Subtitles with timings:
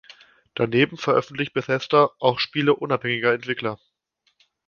[0.55, 3.77] Daneben veröffentlicht Bethesda auch Spiele unabhängiger Entwickler.